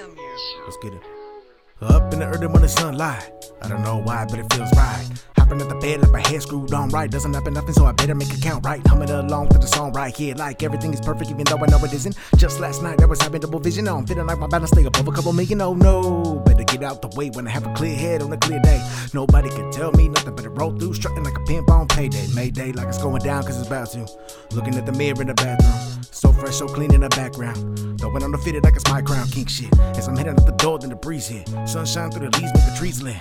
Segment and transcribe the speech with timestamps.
[0.00, 1.02] Let's get it.
[1.80, 3.32] Up in the early morning sunlight.
[3.60, 5.08] I don't know why, but it feels right.
[5.48, 7.10] Hopping at the bed like my head screwed on right.
[7.10, 8.86] Doesn't happen nothing, so I better make it count right.
[8.86, 11.82] Humming along to the song right here, like everything is perfect, even though I know
[11.82, 12.18] it isn't.
[12.36, 13.86] Just last night I was having double vision.
[13.86, 15.62] Now I'm feeling like my balance stay above a couple million.
[15.62, 18.36] Oh no, better get out the way when I have a clear head on a
[18.36, 18.86] clear day.
[19.14, 22.26] Nobody can tell me nothing but it roll through, strutting like a pimp on payday.
[22.34, 24.06] Mayday, like it's going down, cause it's about to.
[24.54, 26.02] Looking at the mirror in the bathroom.
[26.10, 27.98] So fresh, so clean in the background.
[27.98, 29.72] Throwing on the fitted like it's my crown, king shit.
[29.96, 31.48] As I'm heading out the door, then the breeze hit.
[31.66, 33.16] Sunshine through the leaves, make the trees lit.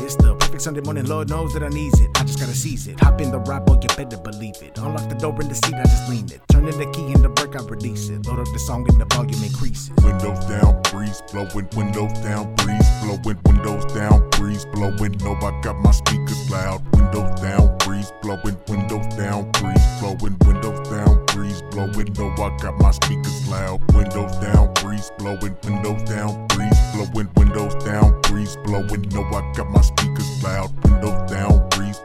[0.00, 2.10] It's the perfect Sunday morning, Lord knows that I needs it.
[2.16, 3.00] I just gotta seize it.
[3.00, 4.78] Hop in the ride, boy, you better believe it.
[4.78, 6.40] Unlock the door in the seat, I just lean it.
[6.48, 8.26] Turn in the key in the brake, I release it.
[8.26, 9.90] Load up the song and the volume increases.
[10.04, 15.16] Windows down, breeze blowing, windows down, breeze blowing, windows down, breeze blowing.
[15.24, 16.82] No, I got my speakers loud.
[16.94, 22.12] Windows down, breeze blowing, windows down, breeze blowing, windows down, breeze blowing.
[22.18, 23.80] No, I got my speakers loud.
[23.94, 29.02] Windows down, breeze blowing, windows down, breeze blowing, windows down, breeze blowing.
[29.10, 30.70] No, I got my speakers loud.
[30.84, 31.21] Windows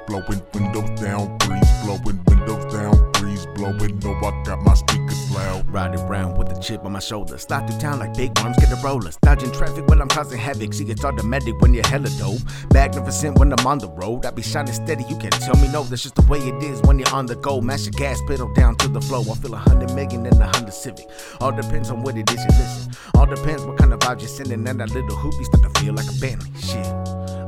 [0.08, 4.00] blowing, windows down, breeze blowing, windows down, breeze blowing.
[4.00, 5.70] No, I got my speakers loud.
[5.70, 7.38] Riding around with a chip on my shoulder.
[7.38, 9.18] Slide through town like big worms get the rollers.
[9.22, 10.74] Dodging traffic while I'm causing havoc.
[10.74, 12.40] See, it's automatic when you're hella dope.
[12.74, 14.26] Magnificent when I'm on the road.
[14.26, 15.84] I be shining steady, you can't tell me no.
[15.84, 17.62] That's just the way it is when you're on the go.
[17.62, 19.22] Mash your gas pedal down to the flow.
[19.22, 21.10] I feel a hundred million in a Honda Civic.
[21.42, 22.92] All depends on what it is you listen.
[23.16, 24.66] All depends what kind of vibe you're sending.
[24.68, 26.50] And that little hoopy start to feel like a Bentley.
[26.62, 26.97] Shit.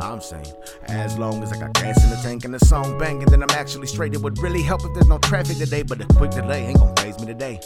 [0.09, 0.51] I'm saying,
[0.87, 3.49] as long as I got gas in the tank and the song banging, then I'm
[3.51, 4.13] actually straight.
[4.13, 6.95] It would really help if there's no traffic today, but a quick delay ain't gonna
[6.99, 7.59] faze me today.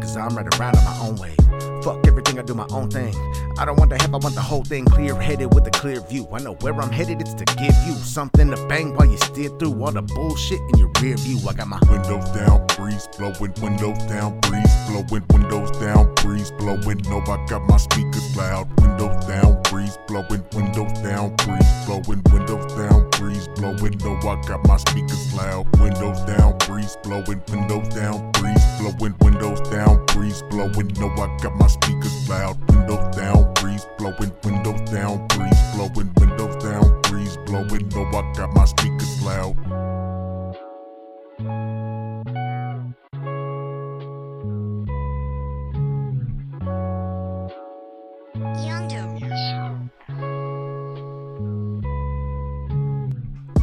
[0.00, 1.34] Cause I'm right around on my own way.
[1.82, 3.12] Fuck everything, I do my own thing.
[3.60, 6.00] I don't want the help, I want the whole thing clear headed with a clear
[6.00, 6.26] view.
[6.32, 9.50] I know where I'm headed, it's to give you something to bang while you steer
[9.58, 11.38] through all the bullshit in your rear view.
[11.46, 17.02] I got my Windows down, breeze blowing, windows down, breeze blowing, windows down, breeze blowing.
[17.04, 18.66] No, I got my speakers loud.
[18.80, 23.98] Windows down, breeze blowing, windows down, breeze blowing, windows down, breeze blowing.
[23.98, 25.68] No, I got my speakers loud.
[25.78, 30.88] Windows down, breeze blowing, windows down, breeze blowing, windows down, breeze blowing.
[30.98, 32.56] No, I got my speakers loud.
[32.70, 37.88] Windows down, breeze blowing, windows down, breeze blowing, windows down, breeze blowing.
[37.88, 39.56] No, I got my speakers loud.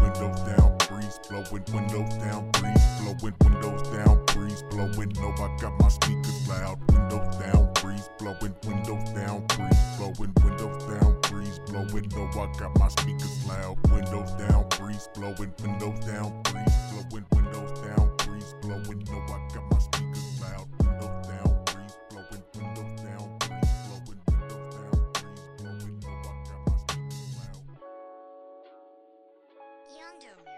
[0.02, 5.14] Windows down, breeze blowing, windows down, breeze blowing, windows down, breeze blowing.
[5.22, 6.80] No, I got my speakers loud.
[6.92, 12.10] Windows down, breeze blowing, windows down, breeze blowing, windows down, breeze blowing.
[12.16, 13.78] No, I got my speakers loud.
[13.92, 19.04] Windows down, breeze blowing, windows down, breeze blowing, windows down, breeze blowing.
[19.06, 20.68] No, I got my speakers loud.
[29.98, 30.57] Yondo.